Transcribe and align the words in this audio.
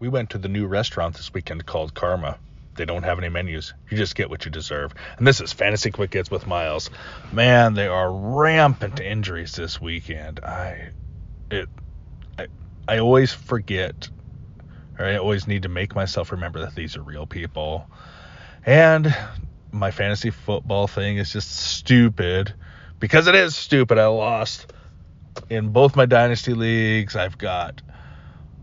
We 0.00 0.08
went 0.08 0.30
to 0.30 0.38
the 0.38 0.48
new 0.48 0.66
restaurant 0.66 1.16
this 1.16 1.30
weekend 1.34 1.66
called 1.66 1.92
Karma. 1.92 2.38
They 2.74 2.86
don't 2.86 3.02
have 3.02 3.18
any 3.18 3.28
menus. 3.28 3.74
You 3.90 3.98
just 3.98 4.14
get 4.14 4.30
what 4.30 4.46
you 4.46 4.50
deserve. 4.50 4.94
And 5.18 5.26
this 5.26 5.42
is 5.42 5.52
Fantasy 5.52 5.90
Quick 5.90 6.14
Hits 6.14 6.30
with 6.30 6.46
Miles. 6.46 6.88
Man, 7.32 7.74
they 7.74 7.86
are 7.86 8.10
rampant 8.10 8.98
injuries 8.98 9.52
this 9.52 9.78
weekend. 9.78 10.40
I 10.40 10.92
it 11.50 11.68
I 12.38 12.46
I 12.88 12.98
always 13.00 13.30
forget 13.34 14.08
or 14.98 15.04
I 15.04 15.18
always 15.18 15.46
need 15.46 15.64
to 15.64 15.68
make 15.68 15.94
myself 15.94 16.32
remember 16.32 16.60
that 16.60 16.74
these 16.74 16.96
are 16.96 17.02
real 17.02 17.26
people. 17.26 17.86
And 18.64 19.14
my 19.70 19.90
fantasy 19.90 20.30
football 20.30 20.86
thing 20.86 21.18
is 21.18 21.30
just 21.30 21.54
stupid. 21.54 22.54
Because 23.00 23.26
it 23.26 23.34
is 23.34 23.54
stupid, 23.54 23.98
I 23.98 24.06
lost 24.06 24.72
in 25.50 25.68
both 25.68 25.94
my 25.94 26.06
dynasty 26.06 26.54
leagues. 26.54 27.16
I've 27.16 27.36
got 27.36 27.82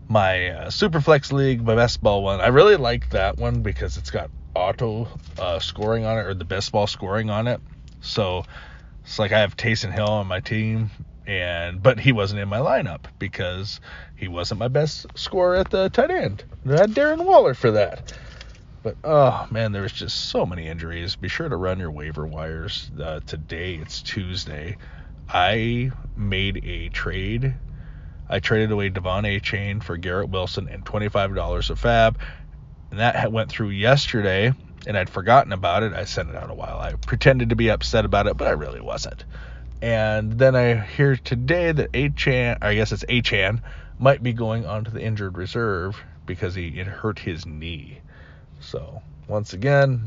my 0.08 0.48
uh, 0.48 0.66
Superflex 0.68 1.32
League, 1.32 1.62
my 1.62 1.74
best 1.74 2.02
ball 2.02 2.22
one. 2.22 2.40
I 2.40 2.48
really 2.48 2.76
like 2.76 3.10
that 3.10 3.36
one 3.36 3.60
because 3.62 3.96
it's 3.98 4.10
got 4.10 4.30
auto 4.54 5.06
uh, 5.38 5.58
scoring 5.58 6.04
on 6.04 6.18
it 6.18 6.22
or 6.22 6.34
the 6.34 6.44
best 6.44 6.72
ball 6.72 6.86
scoring 6.86 7.30
on 7.30 7.46
it. 7.46 7.60
So 8.00 8.44
it's 9.04 9.18
like 9.18 9.32
I 9.32 9.40
have 9.40 9.56
Taysom 9.56 9.92
Hill 9.92 10.08
on 10.08 10.26
my 10.26 10.40
team, 10.40 10.90
and 11.26 11.82
but 11.82 12.00
he 12.00 12.12
wasn't 12.12 12.40
in 12.40 12.48
my 12.48 12.58
lineup 12.58 13.04
because 13.18 13.80
he 14.16 14.28
wasn't 14.28 14.60
my 14.60 14.68
best 14.68 15.06
scorer 15.14 15.56
at 15.56 15.70
the 15.70 15.90
tight 15.90 16.10
end. 16.10 16.44
I 16.66 16.76
had 16.76 16.90
Darren 16.92 17.24
Waller 17.24 17.54
for 17.54 17.72
that. 17.72 18.12
But 18.82 18.96
oh 19.04 19.46
man, 19.50 19.72
there 19.72 19.82
was 19.82 19.92
just 19.92 20.30
so 20.30 20.46
many 20.46 20.68
injuries. 20.68 21.16
Be 21.16 21.28
sure 21.28 21.48
to 21.48 21.56
run 21.56 21.78
your 21.78 21.90
waiver 21.90 22.26
wires 22.26 22.90
uh, 23.02 23.20
today. 23.26 23.74
It's 23.74 24.00
Tuesday. 24.00 24.78
I 25.28 25.90
made 26.16 26.64
a 26.64 26.88
trade 26.88 27.54
I 28.28 28.40
traded 28.40 28.70
away 28.70 28.90
De'Von 28.90 29.24
Achane 29.24 29.82
for 29.82 29.96
Garrett 29.96 30.30
Wilson 30.30 30.68
and 30.68 30.84
$25 30.84 31.70
of 31.70 31.80
FAAB. 31.80 32.16
And 32.90 33.00
that 33.00 33.32
went 33.32 33.50
through 33.50 33.70
yesterday, 33.70 34.52
and 34.86 34.96
I'd 34.96 35.10
forgotten 35.10 35.52
about 35.52 35.82
it. 35.82 35.92
I 35.92 36.04
sent 36.04 36.30
it 36.30 36.36
out 36.36 36.50
a 36.50 36.54
while. 36.54 36.78
I 36.78 36.94
pretended 36.94 37.50
to 37.50 37.56
be 37.56 37.70
upset 37.70 38.04
about 38.04 38.26
it, 38.26 38.36
but 38.36 38.48
I 38.48 38.52
really 38.52 38.80
wasn't. 38.80 39.24
And 39.80 40.32
then 40.32 40.56
I 40.56 40.74
hear 40.74 41.16
today 41.16 41.70
that 41.70 41.92
Achane, 41.92 42.58
I 42.62 42.74
guess 42.74 42.92
it's 42.92 43.04
Achane, 43.04 43.60
might 43.98 44.22
be 44.22 44.32
going 44.32 44.66
onto 44.66 44.90
the 44.90 45.02
injured 45.02 45.36
reserve 45.36 46.02
because 46.26 46.54
he 46.54 46.68
it 46.68 46.86
hurt 46.86 47.18
his 47.18 47.46
knee. 47.46 48.00
So 48.60 49.02
once 49.28 49.52
again, 49.52 50.06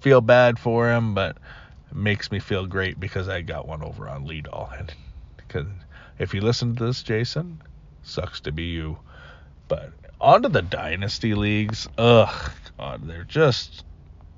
feel 0.00 0.20
bad 0.20 0.58
for 0.58 0.90
him, 0.90 1.14
but 1.14 1.36
it 1.90 1.96
makes 1.96 2.30
me 2.30 2.38
feel 2.38 2.66
great 2.66 2.98
because 2.98 3.28
I 3.28 3.42
got 3.42 3.66
one 3.66 3.82
over 3.82 4.08
on 4.08 4.26
Leadall, 4.26 4.70
and 4.78 4.92
because 5.36 5.66
if 6.18 6.34
you 6.34 6.40
listen 6.40 6.76
to 6.76 6.86
this, 6.86 7.02
Jason, 7.02 7.62
sucks 8.02 8.40
to 8.40 8.52
be 8.52 8.64
you. 8.64 8.98
But 9.68 9.92
onto 10.22 10.48
the 10.48 10.62
dynasty 10.62 11.34
leagues. 11.34 11.88
Ugh, 11.98 12.52
God, 12.78 13.06
they're 13.06 13.24
just 13.24 13.84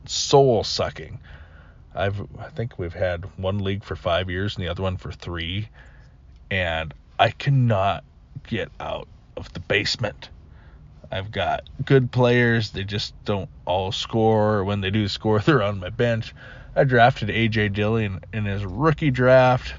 soul 0.07 0.65
sucking. 0.65 1.21
I've 1.95 2.21
I 2.39 2.49
think 2.49 2.79
we've 2.79 2.95
had 2.95 3.25
one 3.39 3.59
league 3.59 3.85
for 3.85 3.95
five 3.95 4.29
years 4.29 4.57
and 4.57 4.65
the 4.65 4.71
other 4.71 4.83
one 4.83 4.97
for 4.97 5.13
three, 5.13 5.69
and 6.51 6.93
I 7.19 7.31
cannot 7.31 8.03
get 8.49 8.71
out 8.81 9.07
of 9.37 9.53
the 9.53 9.61
basement. 9.61 10.31
I've 11.13 11.31
got 11.31 11.69
good 11.85 12.11
players, 12.11 12.73
they 12.73 12.83
just 12.83 13.15
don't 13.25 13.49
all 13.67 13.93
score. 13.93 14.65
When 14.65 14.81
they 14.81 14.91
do 14.91 15.07
score, 15.07 15.39
they're 15.41 15.63
on 15.63 15.79
my 15.79 15.91
bench. 15.91 16.35
I 16.75 16.83
drafted 16.85 17.29
AJ 17.29 17.75
Dillon 17.75 18.21
in 18.33 18.47
his 18.47 18.65
rookie 18.65 19.13
draft, 19.13 19.75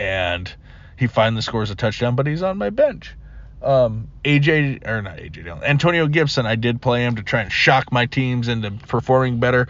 and 0.00 0.52
he 1.00 1.06
finally 1.06 1.40
scores 1.40 1.70
a 1.70 1.74
touchdown, 1.74 2.14
but 2.14 2.26
he's 2.26 2.42
on 2.42 2.58
my 2.58 2.68
bench. 2.68 3.16
Um, 3.62 4.08
AJ 4.22 4.86
or 4.86 5.00
not 5.00 5.16
AJ 5.16 5.44
Dillon, 5.44 5.64
Antonio 5.64 6.06
Gibson. 6.06 6.44
I 6.46 6.56
did 6.56 6.80
play 6.80 7.04
him 7.04 7.16
to 7.16 7.22
try 7.22 7.40
and 7.40 7.50
shock 7.50 7.90
my 7.90 8.04
teams 8.04 8.48
into 8.48 8.70
performing 8.70 9.40
better. 9.40 9.66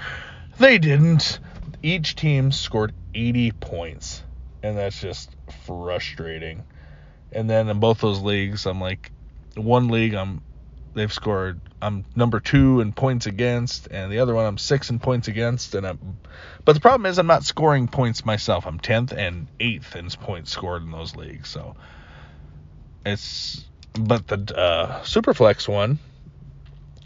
They 0.59 0.79
didn't. 0.79 1.39
Each 1.83 2.17
team 2.17 2.51
scored 2.51 2.93
80 3.15 3.53
points, 3.53 4.23
and 4.63 4.77
that's 4.77 5.01
just 5.01 5.31
frustrating. 5.65 6.65
And 7.33 7.49
then 7.49 7.69
in 7.69 7.79
both 7.79 8.01
those 8.01 8.21
leagues, 8.21 8.67
I'm 8.67 8.81
like, 8.81 9.13
one 9.55 9.89
league 9.89 10.15
I'm 10.15 10.43
they've 10.95 11.13
scored 11.13 11.61
I'm 11.83 12.05
number 12.15 12.41
two 12.41 12.81
in 12.81 12.93
points 12.93 13.27
against, 13.27 13.89
and 13.91 14.13
the 14.13 14.19
other 14.19 14.35
one 14.35 14.45
I'm 14.45 14.59
six 14.59 14.91
in 14.91 14.99
points 14.99 15.29
against, 15.29 15.75
and 15.75 15.87
I'm. 15.87 16.19
But 16.65 16.75
the 16.75 16.81
problem 16.81 17.07
is 17.07 17.19
I'm 17.19 17.27
not 17.27 17.45
scoring 17.45 17.89
points 17.89 18.25
myself. 18.25 18.67
I'm 18.67 18.79
tenth 18.79 19.13
and 19.13 19.47
eighth 19.59 19.97
in 19.97 20.09
points 20.11 20.51
scored 20.51 20.83
in 20.83 20.91
those 20.91 21.17
leagues. 21.17 21.49
So 21.49 21.77
it's. 23.05 23.65
But 23.93 24.29
the 24.29 24.57
uh, 24.57 25.03
Superflex 25.03 25.67
one, 25.67 25.99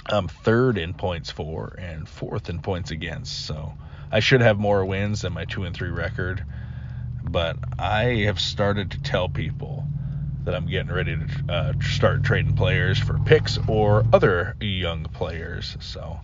I'm 0.06 0.28
third 0.28 0.76
in 0.76 0.92
points 0.92 1.30
for 1.30 1.74
and 1.78 2.06
fourth 2.06 2.50
in 2.50 2.60
points 2.60 2.90
against. 2.90 3.46
So 3.46 3.72
I 4.10 4.20
should 4.20 4.42
have 4.42 4.58
more 4.58 4.84
wins 4.84 5.22
than 5.22 5.32
my 5.32 5.44
two 5.44 5.64
and 5.64 5.74
three 5.74 5.88
record. 5.88 6.44
But 7.22 7.56
I 7.78 8.24
have 8.26 8.38
started 8.38 8.90
to 8.90 9.02
tell 9.02 9.30
people 9.30 9.86
that 10.44 10.54
I'm 10.54 10.66
getting 10.66 10.92
ready 10.92 11.16
to 11.16 11.52
uh, 11.52 11.72
start 11.80 12.22
trading 12.22 12.54
players 12.54 12.98
for 12.98 13.18
picks 13.18 13.58
or 13.66 14.04
other 14.12 14.56
young 14.60 15.04
players. 15.04 15.76
So 15.80 16.20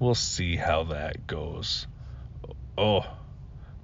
we'll 0.00 0.14
see 0.14 0.56
how 0.56 0.84
that 0.84 1.26
goes. 1.26 1.86
Oh, 2.76 3.06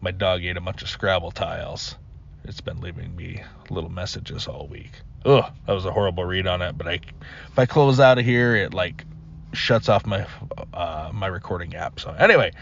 my 0.01 0.11
dog 0.11 0.45
ate 0.45 0.57
a 0.57 0.61
bunch 0.61 0.83
of 0.83 0.89
Scrabble 0.89 1.31
tiles. 1.31 1.97
It's 2.45 2.61
been 2.61 2.81
leaving 2.81 3.15
me 3.15 3.43
little 3.71 3.91
messages 3.91 4.49
all 4.49 4.67
week. 4.67 4.91
Ugh, 5.25 5.45
that 5.67 5.73
was 5.73 5.85
a 5.85 5.93
horrible 5.93 6.25
read 6.25 6.49
on 6.49 6.61
it. 6.61 6.77
But 6.77 6.89
I, 6.89 6.95
if 6.95 7.59
I 7.59 7.67
close 7.67 8.01
out 8.01 8.19
of 8.19 8.25
here, 8.25 8.57
it 8.57 8.75
like 8.75 9.05
shuts 9.53 9.89
off 9.89 10.05
my 10.07 10.27
uh, 10.75 11.11
my 11.13 11.29
recording 11.29 11.77
app. 11.77 12.01
So 12.01 12.11
anyway, 12.11 12.53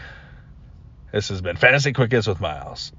this 1.11 1.29
has 1.29 1.41
been 1.41 1.55
Fantasy 1.55 1.93
Quick 1.93 2.11
Hits 2.11 2.27
with 2.27 2.39
Miles. 2.39 2.91